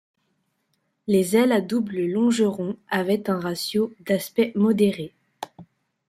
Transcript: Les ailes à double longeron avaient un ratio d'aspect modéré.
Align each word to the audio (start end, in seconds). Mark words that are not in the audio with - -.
Les 1.05 1.35
ailes 1.37 1.51
à 1.51 1.61
double 1.61 2.07
longeron 2.07 2.75
avaient 2.87 3.29
un 3.29 3.39
ratio 3.39 3.93
d'aspect 3.99 4.51
modéré. 4.55 5.13